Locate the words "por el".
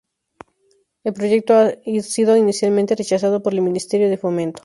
3.43-3.61